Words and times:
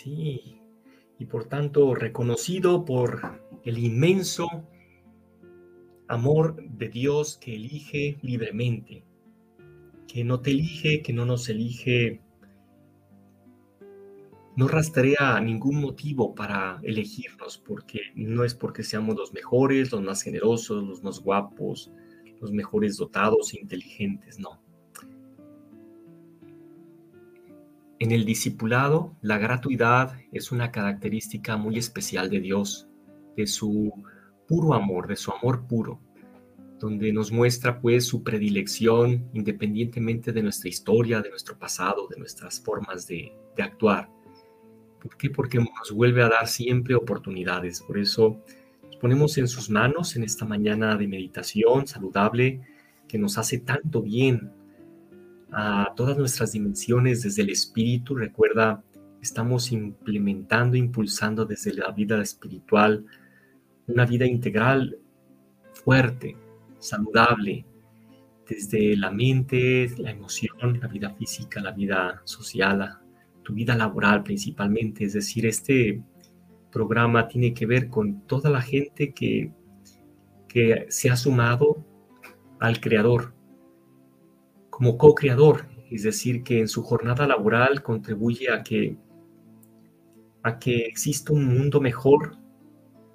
Sí, 0.00 0.60
y 1.18 1.24
por 1.24 1.46
tanto 1.46 1.92
reconocido 1.92 2.84
por 2.84 3.42
el 3.64 3.78
inmenso 3.78 4.46
amor 6.06 6.62
de 6.62 6.88
Dios 6.88 7.36
que 7.36 7.56
elige 7.56 8.16
libremente, 8.22 9.02
que 10.06 10.22
no 10.22 10.38
te 10.38 10.52
elige, 10.52 11.02
que 11.02 11.12
no 11.12 11.26
nos 11.26 11.48
elige, 11.48 12.20
no 14.54 14.68
rastrea 14.68 15.40
ningún 15.40 15.80
motivo 15.80 16.32
para 16.32 16.78
elegirnos, 16.84 17.58
porque 17.58 17.98
no 18.14 18.44
es 18.44 18.54
porque 18.54 18.84
seamos 18.84 19.16
los 19.16 19.32
mejores, 19.32 19.90
los 19.90 20.02
más 20.02 20.22
generosos, 20.22 20.84
los 20.84 21.02
más 21.02 21.18
guapos, 21.18 21.90
los 22.40 22.52
mejores 22.52 22.98
dotados, 22.98 23.52
inteligentes, 23.52 24.38
no. 24.38 24.62
En 28.00 28.12
el 28.12 28.24
discipulado, 28.24 29.16
la 29.22 29.38
gratuidad 29.38 30.14
es 30.32 30.52
una 30.52 30.70
característica 30.70 31.56
muy 31.56 31.78
especial 31.78 32.30
de 32.30 32.38
Dios, 32.38 32.86
de 33.36 33.48
su 33.48 33.92
puro 34.46 34.74
amor, 34.74 35.08
de 35.08 35.16
su 35.16 35.32
amor 35.32 35.66
puro, 35.66 36.00
donde 36.78 37.12
nos 37.12 37.32
muestra 37.32 37.80
pues 37.80 38.06
su 38.06 38.22
predilección 38.22 39.28
independientemente 39.34 40.30
de 40.30 40.44
nuestra 40.44 40.68
historia, 40.68 41.20
de 41.22 41.30
nuestro 41.30 41.58
pasado, 41.58 42.06
de 42.06 42.18
nuestras 42.18 42.60
formas 42.60 43.08
de, 43.08 43.32
de 43.56 43.62
actuar. 43.64 44.08
¿Por 45.00 45.16
qué? 45.16 45.30
Porque 45.30 45.58
nos 45.58 45.90
vuelve 45.92 46.22
a 46.22 46.28
dar 46.28 46.46
siempre 46.46 46.94
oportunidades. 46.94 47.82
Por 47.82 47.98
eso 47.98 48.40
nos 48.84 48.96
ponemos 48.96 49.36
en 49.38 49.48
sus 49.48 49.70
manos 49.70 50.14
en 50.14 50.22
esta 50.22 50.44
mañana 50.44 50.96
de 50.96 51.08
meditación 51.08 51.88
saludable 51.88 52.60
que 53.08 53.18
nos 53.18 53.38
hace 53.38 53.58
tanto 53.58 54.02
bien 54.02 54.52
a 55.52 55.92
todas 55.96 56.16
nuestras 56.16 56.52
dimensiones 56.52 57.22
desde 57.22 57.42
el 57.42 57.50
espíritu. 57.50 58.14
Recuerda, 58.14 58.82
estamos 59.20 59.72
implementando, 59.72 60.76
impulsando 60.76 61.44
desde 61.44 61.74
la 61.74 61.90
vida 61.90 62.20
espiritual 62.22 63.04
una 63.86 64.04
vida 64.04 64.26
integral 64.26 64.98
fuerte, 65.72 66.36
saludable, 66.78 67.64
desde 68.48 68.96
la 68.96 69.10
mente, 69.10 69.90
la 69.98 70.10
emoción, 70.10 70.78
la 70.80 70.88
vida 70.88 71.10
física, 71.10 71.60
la 71.60 71.72
vida 71.72 72.20
social, 72.24 72.98
tu 73.42 73.54
vida 73.54 73.74
laboral 73.74 74.22
principalmente. 74.22 75.04
Es 75.04 75.14
decir, 75.14 75.46
este 75.46 76.02
programa 76.70 77.28
tiene 77.28 77.52
que 77.52 77.66
ver 77.66 77.88
con 77.88 78.26
toda 78.26 78.50
la 78.50 78.62
gente 78.62 79.12
que, 79.12 79.52
que 80.48 80.86
se 80.88 81.10
ha 81.10 81.16
sumado 81.16 81.84
al 82.60 82.80
Creador, 82.80 83.34
como 84.78 84.96
co-creador, 84.96 85.66
es 85.90 86.04
decir, 86.04 86.44
que 86.44 86.60
en 86.60 86.68
su 86.68 86.84
jornada 86.84 87.26
laboral 87.26 87.82
contribuye 87.82 88.48
a 88.48 88.62
que, 88.62 88.96
a 90.44 90.56
que 90.60 90.82
exista 90.82 91.32
un 91.32 91.46
mundo 91.46 91.80
mejor 91.80 92.36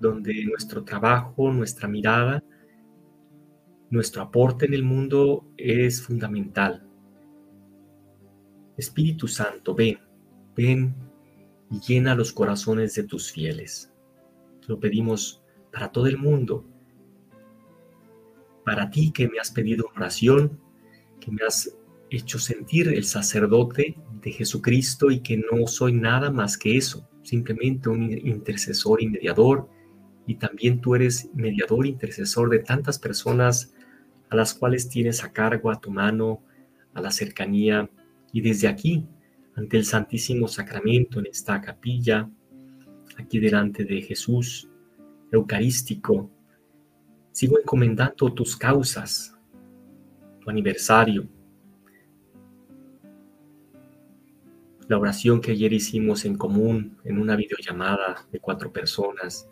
donde 0.01 0.43
nuestro 0.43 0.83
trabajo, 0.83 1.53
nuestra 1.53 1.87
mirada, 1.87 2.43
nuestro 3.89 4.23
aporte 4.23 4.65
en 4.65 4.73
el 4.73 4.83
mundo 4.83 5.45
es 5.55 6.01
fundamental. 6.01 6.85
Espíritu 8.75 9.29
Santo, 9.29 9.73
ven, 9.73 9.99
ven 10.57 10.93
y 11.71 11.79
llena 11.79 12.13
los 12.13 12.33
corazones 12.33 12.93
de 12.95 13.03
tus 13.03 13.31
fieles. 13.31 13.89
Lo 14.67 14.81
pedimos 14.81 15.41
para 15.71 15.93
todo 15.93 16.07
el 16.07 16.17
mundo. 16.17 16.65
Para 18.65 18.89
ti 18.89 19.13
que 19.13 19.29
me 19.29 19.39
has 19.39 19.49
pedido 19.49 19.85
oración, 19.95 20.59
que 21.23 21.31
me 21.31 21.45
has 21.45 21.73
hecho 22.09 22.37
sentir 22.37 22.89
el 22.89 23.05
sacerdote 23.05 23.95
de 24.21 24.31
Jesucristo 24.31 25.09
y 25.09 25.21
que 25.21 25.37
no 25.37 25.67
soy 25.67 25.93
nada 25.93 26.29
más 26.29 26.57
que 26.57 26.77
eso, 26.77 27.07
simplemente 27.23 27.89
un 27.89 28.11
intercesor 28.11 29.01
y 29.01 29.07
mediador. 29.07 29.69
Y 30.27 30.35
también 30.35 30.81
tú 30.81 30.95
eres 30.95 31.29
mediador, 31.33 31.85
intercesor 31.85 32.49
de 32.49 32.59
tantas 32.59 32.99
personas 32.99 33.73
a 34.29 34.35
las 34.35 34.53
cuales 34.53 34.89
tienes 34.89 35.23
a 35.23 35.31
cargo, 35.31 35.71
a 35.71 35.79
tu 35.79 35.91
mano, 35.91 36.43
a 36.93 37.01
la 37.01 37.11
cercanía. 37.11 37.89
Y 38.31 38.41
desde 38.41 38.67
aquí, 38.67 39.07
ante 39.55 39.77
el 39.77 39.85
Santísimo 39.85 40.47
Sacramento, 40.47 41.19
en 41.19 41.27
esta 41.27 41.61
capilla, 41.61 42.29
aquí 43.17 43.39
delante 43.39 43.85
de 43.85 44.01
Jesús, 44.01 44.69
eucarístico, 45.31 46.29
sigo 47.31 47.59
encomendando 47.59 48.33
tus 48.33 48.55
causas, 48.55 49.32
aniversario. 50.49 51.27
La 54.87 54.97
oración 54.97 55.41
que 55.41 55.51
ayer 55.51 55.73
hicimos 55.73 56.25
en 56.25 56.37
común 56.37 56.97
en 57.03 57.19
una 57.19 57.35
videollamada 57.35 58.27
de 58.31 58.39
cuatro 58.39 58.71
personas 58.71 59.47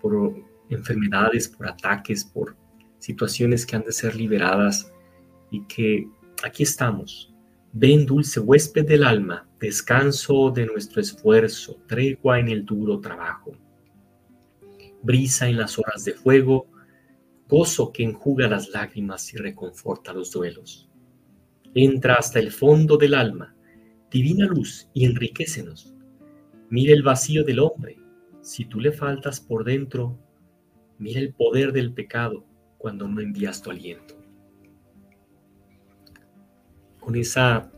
por 0.00 0.34
enfermedades, 0.70 1.48
por 1.48 1.68
ataques, 1.68 2.24
por 2.24 2.56
situaciones 2.98 3.66
que 3.66 3.76
han 3.76 3.82
de 3.82 3.92
ser 3.92 4.16
liberadas 4.16 4.92
y 5.50 5.64
que 5.66 6.08
aquí 6.42 6.62
estamos. 6.62 7.32
Ven, 7.72 8.06
dulce 8.06 8.38
huésped 8.38 8.86
del 8.86 9.04
alma, 9.04 9.48
descanso 9.58 10.50
de 10.50 10.66
nuestro 10.66 11.00
esfuerzo, 11.00 11.80
tregua 11.86 12.38
en 12.38 12.48
el 12.48 12.64
duro 12.64 13.00
trabajo. 13.00 13.52
Brisa 15.02 15.48
en 15.48 15.56
las 15.56 15.78
horas 15.78 16.04
de 16.04 16.12
fuego, 16.12 16.66
que 17.92 18.02
enjuga 18.02 18.48
las 18.48 18.70
lágrimas 18.70 19.32
y 19.34 19.36
reconforta 19.36 20.14
los 20.14 20.30
duelos. 20.32 20.88
Entra 21.74 22.14
hasta 22.14 22.38
el 22.38 22.50
fondo 22.50 22.96
del 22.96 23.12
alma, 23.12 23.54
divina 24.10 24.46
luz, 24.46 24.88
y 24.94 25.04
enriquecenos. 25.04 25.92
Mira 26.70 26.94
el 26.94 27.02
vacío 27.02 27.44
del 27.44 27.58
hombre, 27.58 27.98
si 28.40 28.64
tú 28.64 28.80
le 28.80 28.90
faltas 28.90 29.38
por 29.38 29.64
dentro, 29.64 30.18
mira 30.98 31.20
el 31.20 31.34
poder 31.34 31.72
del 31.72 31.92
pecado 31.92 32.46
cuando 32.78 33.06
no 33.06 33.20
envías 33.20 33.60
tu 33.60 33.70
aliento. 33.70 34.14
Con 37.00 37.16
esa 37.16 37.70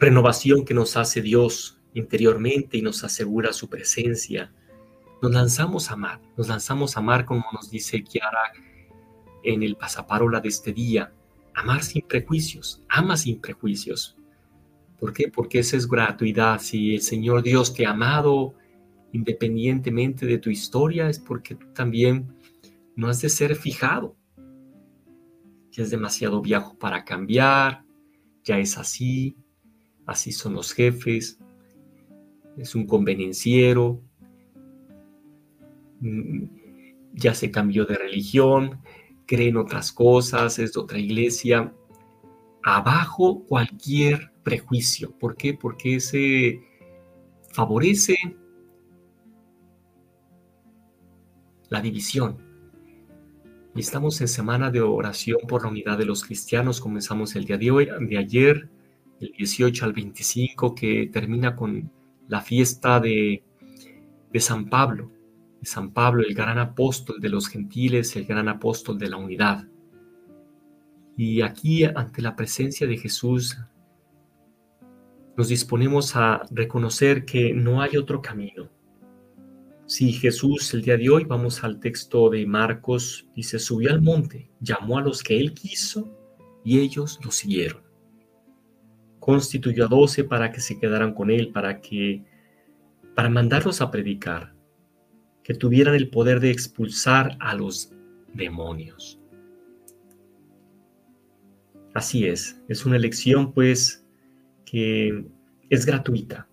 renovación 0.00 0.64
que 0.64 0.74
nos 0.74 0.96
hace 0.96 1.22
Dios 1.22 1.80
interiormente 1.94 2.78
y 2.78 2.82
nos 2.82 3.04
asegura 3.04 3.52
su 3.52 3.68
presencia, 3.68 4.52
nos 5.20 5.32
lanzamos 5.32 5.90
a 5.90 5.94
amar, 5.94 6.20
nos 6.36 6.48
lanzamos 6.48 6.96
a 6.96 7.00
amar 7.00 7.24
como 7.24 7.44
nos 7.52 7.70
dice 7.70 8.02
Kiara 8.02 8.52
en 9.42 9.62
el 9.62 9.76
pasaparola 9.76 10.40
de 10.40 10.48
este 10.48 10.72
día, 10.72 11.12
amar 11.54 11.82
sin 11.82 12.02
prejuicios, 12.02 12.82
ama 12.88 13.16
sin 13.16 13.40
prejuicios. 13.40 14.16
¿Por 14.98 15.12
qué? 15.12 15.28
Porque 15.28 15.60
esa 15.60 15.76
es 15.76 15.88
gratuidad. 15.88 16.60
Si 16.60 16.94
el 16.94 17.02
Señor 17.02 17.42
Dios 17.42 17.72
te 17.72 17.86
ha 17.86 17.90
amado 17.90 18.54
independientemente 19.12 20.26
de 20.26 20.38
tu 20.38 20.50
historia, 20.50 21.08
es 21.08 21.18
porque 21.18 21.54
tú 21.54 21.66
también 21.72 22.34
no 22.96 23.08
has 23.08 23.20
de 23.20 23.28
ser 23.28 23.56
fijado. 23.56 24.16
Ya 25.70 25.84
es 25.84 25.90
demasiado 25.90 26.42
viejo 26.42 26.76
para 26.78 27.04
cambiar, 27.04 27.84
ya 28.44 28.58
es 28.58 28.76
así, 28.76 29.36
así 30.04 30.32
son 30.32 30.54
los 30.54 30.72
jefes, 30.72 31.38
es 32.56 32.74
un 32.74 32.86
convenenciero, 32.86 34.02
ya 37.14 37.34
se 37.34 37.50
cambió 37.50 37.84
de 37.84 37.96
religión, 37.96 38.80
cree 39.26 39.48
en 39.48 39.56
otras 39.56 39.92
cosas, 39.92 40.58
es 40.58 40.72
de 40.72 40.80
otra 40.80 40.98
iglesia. 40.98 41.72
Abajo 42.62 43.44
cualquier 43.46 44.32
prejuicio. 44.42 45.16
¿Por 45.18 45.36
qué? 45.36 45.54
Porque 45.54 45.96
ese 45.96 46.60
favorece 47.52 48.16
la 51.68 51.80
división. 51.80 52.38
Y 53.74 53.80
estamos 53.80 54.20
en 54.20 54.28
semana 54.28 54.70
de 54.70 54.80
oración 54.80 55.38
por 55.46 55.62
la 55.62 55.68
unidad 55.68 55.98
de 55.98 56.06
los 56.06 56.24
cristianos. 56.24 56.80
Comenzamos 56.80 57.36
el 57.36 57.44
día 57.44 57.58
de 57.58 57.70
hoy, 57.70 57.88
de 58.00 58.18
ayer, 58.18 58.68
el 59.20 59.32
18 59.36 59.84
al 59.84 59.92
25, 59.92 60.74
que 60.74 61.10
termina 61.12 61.54
con 61.54 61.90
la 62.26 62.40
fiesta 62.40 63.00
de, 63.00 63.42
de 64.32 64.40
San 64.40 64.68
Pablo. 64.68 65.10
San 65.62 65.92
Pablo, 65.92 66.22
el 66.22 66.34
gran 66.34 66.58
apóstol 66.58 67.20
de 67.20 67.28
los 67.28 67.48
gentiles, 67.48 68.14
el 68.16 68.24
gran 68.24 68.48
apóstol 68.48 68.98
de 68.98 69.10
la 69.10 69.16
unidad. 69.16 69.66
Y 71.16 71.42
aquí, 71.42 71.84
ante 71.84 72.22
la 72.22 72.36
presencia 72.36 72.86
de 72.86 72.96
Jesús, 72.96 73.58
nos 75.36 75.48
disponemos 75.48 76.14
a 76.16 76.42
reconocer 76.50 77.24
que 77.24 77.52
no 77.52 77.80
hay 77.82 77.96
otro 77.96 78.22
camino. 78.22 78.70
Si 79.86 80.12
Jesús 80.12 80.74
el 80.74 80.82
día 80.82 80.96
de 80.96 81.08
hoy, 81.08 81.24
vamos 81.24 81.64
al 81.64 81.80
texto 81.80 82.28
de 82.28 82.44
Marcos, 82.44 83.26
dice, 83.34 83.58
subió 83.58 83.90
al 83.90 84.02
monte, 84.02 84.50
llamó 84.60 84.98
a 84.98 85.02
los 85.02 85.22
que 85.22 85.40
él 85.40 85.54
quiso 85.54 86.14
y 86.62 86.80
ellos 86.80 87.18
lo 87.24 87.30
siguieron. 87.30 87.82
Constituyó 89.18 89.86
a 89.86 89.88
doce 89.88 90.24
para 90.24 90.52
que 90.52 90.60
se 90.60 90.78
quedaran 90.78 91.14
con 91.14 91.30
él, 91.30 91.52
para 91.52 91.80
que, 91.80 92.22
para 93.14 93.30
mandarlos 93.30 93.80
a 93.80 93.90
predicar, 93.90 94.54
que 95.48 95.54
tuvieran 95.54 95.94
el 95.94 96.10
poder 96.10 96.40
de 96.40 96.50
expulsar 96.50 97.38
a 97.40 97.54
los 97.54 97.90
demonios. 98.34 99.18
Así 101.94 102.26
es, 102.26 102.60
es 102.68 102.84
una 102.84 102.96
elección 102.96 103.54
pues 103.54 104.06
que 104.66 105.24
es 105.70 105.86
gratuita 105.86 106.46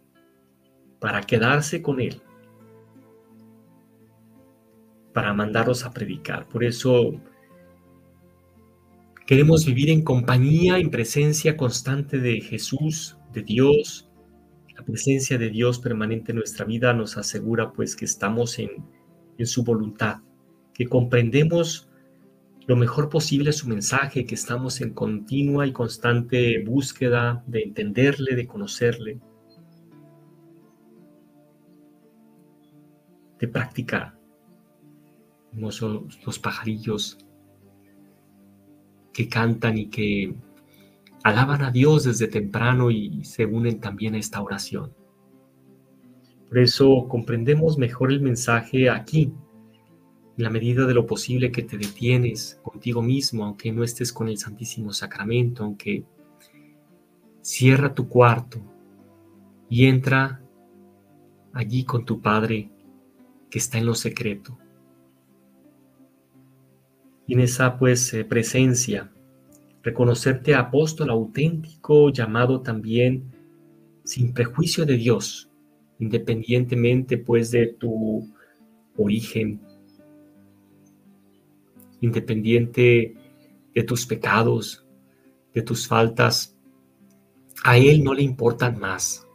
para 1.01 1.21
quedarse 1.23 1.81
con 1.81 1.99
Él, 1.99 2.21
para 5.13 5.33
mandarlos 5.33 5.83
a 5.83 5.91
predicar. 5.91 6.47
Por 6.47 6.63
eso 6.63 7.19
queremos 9.27 9.65
vivir 9.65 9.89
en 9.89 10.03
compañía, 10.03 10.77
en 10.77 10.89
presencia 10.89 11.57
constante 11.57 12.17
de 12.17 12.39
Jesús, 12.39 13.17
de 13.33 13.41
Dios. 13.41 14.09
La 14.75 14.83
presencia 14.83 15.37
de 15.37 15.49
Dios 15.49 15.79
permanente 15.79 16.31
en 16.31 16.37
nuestra 16.37 16.65
vida 16.65 16.93
nos 16.93 17.17
asegura 17.17 17.71
pues 17.71 17.95
que 17.95 18.05
estamos 18.05 18.59
en, 18.59 18.69
en 19.37 19.47
su 19.47 19.63
voluntad, 19.63 20.17
que 20.73 20.87
comprendemos 20.87 21.89
lo 22.67 22.75
mejor 22.75 23.09
posible 23.09 23.53
su 23.53 23.67
mensaje, 23.69 24.25
que 24.25 24.35
estamos 24.35 24.81
en 24.81 24.93
continua 24.93 25.67
y 25.67 25.71
constante 25.71 26.63
búsqueda 26.63 27.43
de 27.45 27.61
entenderle, 27.61 28.35
de 28.35 28.47
conocerle, 28.47 29.19
de 33.39 33.47
practicar. 33.47 34.17
los 35.53 36.39
pajarillos 36.39 37.17
que 39.13 39.29
cantan 39.29 39.77
y 39.77 39.87
que 39.87 40.35
alaban 41.25 41.63
a 41.63 41.71
Dios 41.71 42.03
desde 42.03 42.27
temprano 42.27 42.91
y 42.91 43.23
se 43.23 43.47
unen 43.47 43.79
también 43.79 44.13
a 44.13 44.19
esta 44.19 44.43
oración. 44.43 44.93
Por 46.47 46.59
eso 46.59 47.07
comprendemos 47.07 47.79
mejor 47.79 48.11
el 48.11 48.21
mensaje 48.21 48.91
aquí, 48.91 49.33
en 50.37 50.43
la 50.43 50.51
medida 50.51 50.85
de 50.85 50.93
lo 50.93 51.07
posible 51.07 51.51
que 51.51 51.63
te 51.63 51.79
detienes 51.79 52.59
contigo 52.61 53.01
mismo, 53.01 53.43
aunque 53.43 53.71
no 53.71 53.83
estés 53.83 54.13
con 54.13 54.27
el 54.27 54.37
Santísimo 54.37 54.93
Sacramento, 54.93 55.63
aunque 55.63 56.05
cierra 57.41 57.95
tu 57.95 58.07
cuarto 58.07 58.61
y 59.67 59.87
entra 59.87 60.43
allí 61.53 61.85
con 61.85 62.05
tu 62.05 62.21
Padre 62.21 62.69
que 63.49 63.57
está 63.57 63.79
en 63.79 63.87
lo 63.87 63.95
secreto. 63.95 64.59
Y 67.25 67.33
en 67.33 67.39
esa 67.39 67.79
pues 67.79 68.13
eh, 68.13 68.23
presencia, 68.25 69.11
reconocerte 69.85 70.55
apóstol 70.55 71.11
auténtico, 71.11 72.09
llamado 72.09 72.61
también 72.61 73.31
sin 74.03 74.33
prejuicio 74.33 74.83
de 74.83 74.97
Dios, 74.97 75.51
independientemente 75.99 77.19
pues 77.19 77.51
de 77.51 77.67
tu 77.67 78.27
origen, 78.97 79.61
independiente 82.01 83.15
de 83.75 83.83
tus 83.83 84.07
pecados, 84.07 84.87
de 85.53 85.61
tus 85.61 85.87
faltas, 85.87 86.57
a 87.63 87.77
Él 87.77 88.03
no 88.03 88.15
le 88.15 88.23
importan 88.23 88.79
más. 88.79 89.27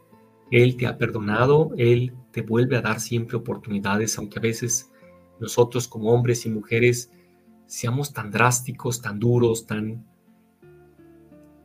Él 0.51 0.75
te 0.75 0.85
ha 0.85 0.97
perdonado, 0.97 1.71
Él 1.77 2.13
te 2.31 2.41
vuelve 2.41 2.75
a 2.75 2.81
dar 2.81 2.99
siempre 2.99 3.37
oportunidades, 3.37 4.17
aunque 4.17 4.39
a 4.39 4.41
veces 4.41 4.91
nosotros 5.39 5.87
como 5.87 6.11
hombres 6.11 6.45
y 6.45 6.49
mujeres 6.49 7.09
seamos 7.67 8.11
tan 8.11 8.31
drásticos, 8.31 9.01
tan 9.01 9.17
duros, 9.17 9.65
tan 9.65 10.10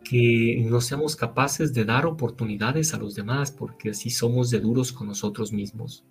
que 0.08 0.64
no 0.64 0.80
seamos 0.80 1.16
capaces 1.16 1.74
de 1.74 1.84
dar 1.84 2.06
oportunidades 2.06 2.94
a 2.94 2.98
los 2.98 3.16
demás, 3.16 3.50
porque 3.50 3.90
así 3.90 4.08
somos 4.08 4.50
de 4.50 4.60
duros 4.60 4.92
con 4.92 5.08
nosotros 5.08 5.52
mismos, 5.52 6.04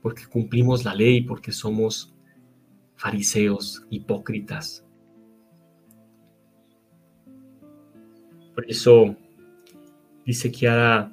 porque 0.00 0.26
cumplimos 0.26 0.84
la 0.84 0.94
ley, 0.94 1.22
porque 1.22 1.50
somos 1.50 2.14
fariseos, 2.94 3.84
hipócritas. 3.90 4.84
Por 8.54 8.70
eso 8.70 9.16
dice 10.24 10.52
ahora 10.68 11.12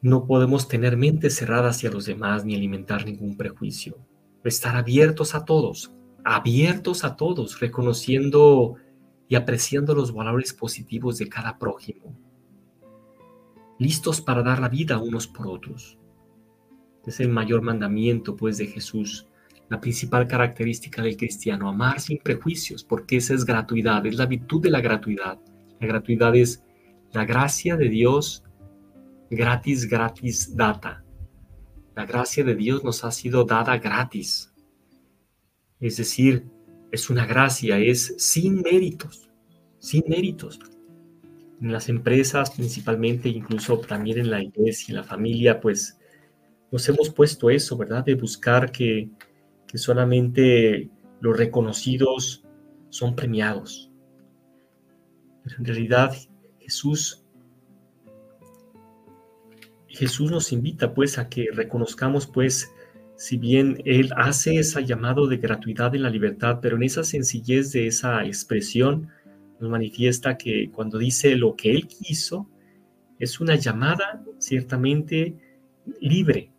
no 0.00 0.26
podemos 0.26 0.66
tener 0.66 0.96
mentes 0.96 1.36
cerradas 1.36 1.76
hacia 1.76 1.90
los 1.90 2.06
demás 2.06 2.46
ni 2.46 2.54
alimentar 2.54 3.04
ningún 3.04 3.36
prejuicio. 3.36 3.98
Estar 4.44 4.76
abiertos 4.76 5.34
a 5.34 5.44
todos, 5.44 5.92
abiertos 6.24 7.04
a 7.04 7.16
todos, 7.16 7.60
reconociendo 7.60 8.78
y 9.32 9.34
apreciando 9.34 9.94
los 9.94 10.12
valores 10.12 10.52
positivos 10.52 11.16
de 11.16 11.26
cada 11.26 11.58
prójimo. 11.58 12.14
Listos 13.78 14.20
para 14.20 14.42
dar 14.42 14.60
la 14.60 14.68
vida 14.68 14.98
unos 14.98 15.26
por 15.26 15.46
otros. 15.46 15.98
Es 17.06 17.18
el 17.18 17.30
mayor 17.30 17.62
mandamiento, 17.62 18.36
pues, 18.36 18.58
de 18.58 18.66
Jesús 18.66 19.26
la 19.70 19.80
principal 19.80 20.26
característica 20.26 21.00
del 21.00 21.16
cristiano, 21.16 21.66
amar 21.66 21.98
sin 21.98 22.18
prejuicios, 22.18 22.84
porque 22.84 23.16
esa 23.16 23.32
es 23.32 23.46
gratuidad, 23.46 24.04
es 24.04 24.16
la 24.16 24.26
virtud 24.26 24.60
de 24.60 24.70
la 24.70 24.82
gratuidad. 24.82 25.38
La 25.80 25.86
gratuidad 25.86 26.36
es 26.36 26.62
la 27.12 27.24
gracia 27.24 27.78
de 27.78 27.88
Dios 27.88 28.44
gratis, 29.30 29.88
gratis 29.88 30.54
data. 30.54 31.02
La 31.96 32.04
gracia 32.04 32.44
de 32.44 32.54
Dios 32.54 32.84
nos 32.84 33.02
ha 33.02 33.10
sido 33.10 33.44
dada 33.44 33.78
gratis. 33.78 34.52
Es 35.80 35.96
decir, 35.96 36.44
es 36.92 37.10
una 37.10 37.26
gracia, 37.26 37.78
es 37.78 38.14
sin 38.18 38.62
méritos, 38.62 39.28
sin 39.78 40.04
méritos. 40.06 40.60
En 41.60 41.72
las 41.72 41.88
empresas 41.88 42.50
principalmente, 42.50 43.28
incluso 43.28 43.78
también 43.78 44.18
en 44.18 44.30
la 44.30 44.42
iglesia, 44.42 44.92
en 44.92 44.96
la 44.96 45.04
familia, 45.04 45.60
pues 45.60 45.98
nos 46.70 46.88
hemos 46.88 47.10
puesto 47.10 47.50
eso, 47.50 47.76
¿verdad? 47.76 48.04
De 48.04 48.14
buscar 48.14 48.70
que 48.70 49.10
solamente 49.74 50.90
los 51.20 51.36
reconocidos 51.36 52.44
son 52.90 53.16
premiados. 53.16 53.90
En 55.58 55.64
realidad 55.64 56.14
Jesús 56.60 57.22
Jesús 59.92 60.30
nos 60.30 60.52
invita 60.52 60.94
pues 60.94 61.18
a 61.18 61.28
que 61.28 61.48
reconozcamos 61.52 62.26
pues 62.26 62.72
si 63.22 63.36
bien 63.36 63.80
Él 63.84 64.12
hace 64.16 64.56
ese 64.56 64.84
llamado 64.84 65.28
de 65.28 65.36
gratuidad 65.36 65.94
en 65.94 66.02
la 66.02 66.10
libertad, 66.10 66.58
pero 66.60 66.74
en 66.74 66.82
esa 66.82 67.04
sencillez 67.04 67.70
de 67.70 67.86
esa 67.86 68.26
expresión 68.26 69.10
nos 69.60 69.70
manifiesta 69.70 70.36
que 70.36 70.72
cuando 70.72 70.98
dice 70.98 71.36
lo 71.36 71.54
que 71.54 71.70
Él 71.70 71.86
quiso, 71.86 72.50
es 73.20 73.38
una 73.38 73.54
llamada 73.54 74.24
ciertamente 74.38 75.36
libre, 76.00 76.50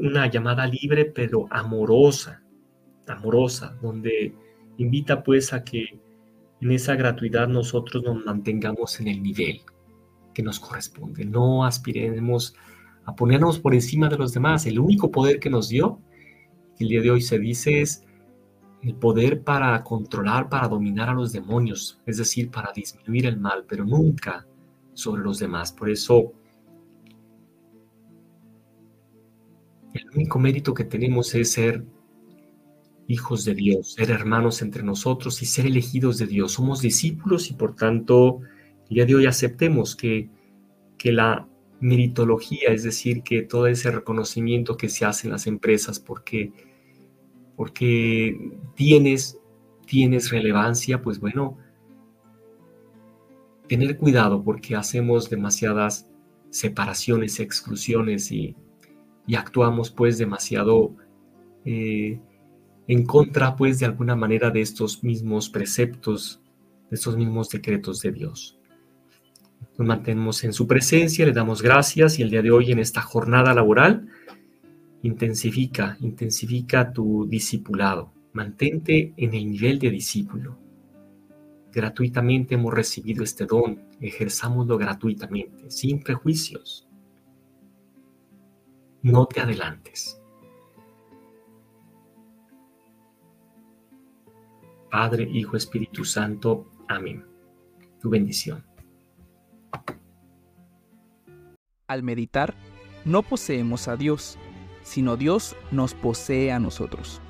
una, 0.00 0.30
llamada 0.30 0.68
libre 0.68 1.06
pero 1.06 1.48
amorosa, 1.50 2.44
amorosa, 3.08 3.76
donde 3.82 4.32
invita 4.76 5.24
pues 5.24 5.52
a 5.52 5.64
que 5.64 5.98
en 6.60 6.70
esa 6.70 6.94
gratuidad 6.94 7.48
nosotros 7.48 8.04
nos 8.04 8.24
mantengamos 8.24 9.00
en 9.00 9.08
el 9.08 9.20
nivel 9.20 9.62
que 10.32 10.44
nos 10.44 10.60
corresponde. 10.60 11.24
No 11.24 11.64
aspiremos 11.64 12.54
a 12.54 12.77
ponernos 13.14 13.58
por 13.58 13.74
encima 13.74 14.08
de 14.08 14.18
los 14.18 14.32
demás. 14.32 14.66
El 14.66 14.78
único 14.78 15.10
poder 15.10 15.38
que 15.40 15.50
nos 15.50 15.68
dio, 15.68 16.00
el 16.78 16.88
día 16.88 17.02
de 17.02 17.10
hoy 17.10 17.22
se 17.22 17.38
dice, 17.38 17.80
es 17.80 18.04
el 18.82 18.94
poder 18.94 19.42
para 19.42 19.82
controlar, 19.82 20.48
para 20.48 20.68
dominar 20.68 21.08
a 21.08 21.14
los 21.14 21.32
demonios, 21.32 22.00
es 22.06 22.18
decir, 22.18 22.50
para 22.50 22.72
disminuir 22.72 23.26
el 23.26 23.38
mal, 23.38 23.64
pero 23.68 23.84
nunca 23.84 24.46
sobre 24.94 25.22
los 25.22 25.38
demás. 25.38 25.72
Por 25.72 25.90
eso 25.90 26.32
El 29.98 30.04
único 30.14 30.38
mérito 30.38 30.74
que 30.74 30.84
tenemos 30.84 31.34
es 31.34 31.52
ser 31.52 31.84
hijos 33.06 33.44
de 33.44 33.54
Dios, 33.54 33.94
ser 33.94 34.10
hermanos 34.10 34.60
entre 34.62 34.82
nosotros 34.82 35.42
y 35.42 35.46
ser 35.46 35.66
elegidos 35.66 36.18
de 36.18 36.26
Dios. 36.26 36.52
Somos 36.52 36.82
discípulos 36.82 37.50
y 37.50 37.54
por 37.54 37.74
tanto, 37.74 38.40
el 38.90 38.94
día 38.94 39.06
de 39.06 39.14
hoy 39.14 39.26
aceptemos 39.26 39.96
que, 39.96 40.28
que 40.98 41.12
la 41.12 41.48
meritología, 41.80 42.70
es 42.70 42.82
decir, 42.82 43.22
que 43.22 43.42
todo 43.42 43.66
ese 43.66 43.90
reconocimiento 43.90 44.76
que 44.76 44.88
se 44.88 45.04
hace 45.04 45.26
en 45.26 45.32
las 45.32 45.46
empresas 45.46 46.00
porque, 46.00 46.52
porque 47.56 48.36
tienes, 48.74 49.38
tienes 49.86 50.30
relevancia, 50.30 51.02
pues 51.02 51.20
bueno, 51.20 51.58
tener 53.68 53.96
cuidado 53.96 54.42
porque 54.42 54.76
hacemos 54.76 55.30
demasiadas 55.30 56.10
separaciones, 56.50 57.38
exclusiones 57.40 58.32
y 58.32 58.56
y 59.28 59.36
actuamos 59.36 59.90
pues 59.90 60.16
demasiado 60.16 60.96
eh, 61.66 62.18
en 62.88 63.04
contra 63.04 63.54
pues 63.54 63.78
de 63.78 63.84
alguna 63.84 64.16
manera 64.16 64.50
de 64.50 64.62
estos 64.62 65.04
mismos 65.04 65.50
preceptos 65.50 66.40
de 66.90 66.96
esos 66.96 67.14
mismos 67.14 67.50
decretos 67.50 68.00
de 68.00 68.10
Dios. 68.12 68.57
Nos 69.78 69.86
mantenemos 69.86 70.42
en 70.42 70.52
su 70.52 70.66
presencia, 70.66 71.24
le 71.24 71.32
damos 71.32 71.62
gracias 71.62 72.18
y 72.18 72.22
el 72.22 72.30
día 72.30 72.42
de 72.42 72.50
hoy 72.50 72.72
en 72.72 72.80
esta 72.80 73.00
jornada 73.00 73.54
laboral, 73.54 74.08
intensifica, 75.02 75.96
intensifica 76.00 76.92
tu 76.92 77.26
discipulado, 77.28 78.12
mantente 78.32 79.14
en 79.16 79.34
el 79.34 79.48
nivel 79.48 79.78
de 79.78 79.90
discípulo. 79.90 80.58
Gratuitamente 81.72 82.56
hemos 82.56 82.74
recibido 82.74 83.22
este 83.22 83.46
don, 83.46 83.80
ejerzámoslo 84.00 84.78
gratuitamente, 84.78 85.70
sin 85.70 86.02
prejuicios. 86.02 86.88
No 89.02 89.26
te 89.26 89.40
adelantes. 89.40 90.20
Padre, 94.90 95.22
Hijo, 95.22 95.56
Espíritu 95.56 96.04
Santo. 96.04 96.72
Amén. 96.88 97.24
Tu 98.00 98.10
bendición. 98.10 98.67
Al 101.88 102.02
meditar, 102.02 102.54
no 103.06 103.22
poseemos 103.22 103.88
a 103.88 103.96
Dios, 103.96 104.38
sino 104.82 105.16
Dios 105.16 105.56
nos 105.70 105.94
posee 105.94 106.52
a 106.52 106.58
nosotros. 106.58 107.22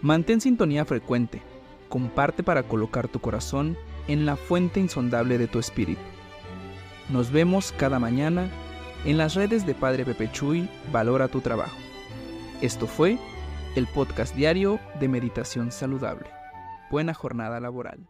Mantén 0.00 0.40
sintonía 0.40 0.84
frecuente, 0.84 1.42
comparte 1.88 2.44
para 2.44 2.62
colocar 2.62 3.08
tu 3.08 3.18
corazón 3.18 3.76
en 4.06 4.26
la 4.26 4.36
fuente 4.36 4.78
insondable 4.78 5.38
de 5.38 5.48
tu 5.48 5.58
espíritu. 5.58 6.00
Nos 7.10 7.32
vemos 7.32 7.72
cada 7.72 7.98
mañana 7.98 8.48
en 9.04 9.18
las 9.18 9.34
redes 9.34 9.66
de 9.66 9.74
Padre 9.74 10.04
Pepe 10.04 10.30
Chuy, 10.30 10.68
Valora 10.92 11.26
tu 11.26 11.40
trabajo. 11.40 11.76
Esto 12.62 12.86
fue 12.86 13.18
el 13.74 13.86
podcast 13.88 14.36
diario 14.36 14.78
de 15.00 15.08
Meditación 15.08 15.72
Saludable. 15.72 16.28
Buena 16.90 17.12
jornada 17.12 17.58
laboral. 17.58 18.08